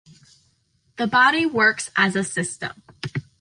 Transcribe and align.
The 0.97 1.05
body 1.05 1.45
works 1.45 1.91
as 1.95 2.15
a 2.15 2.23
system. 2.23 2.81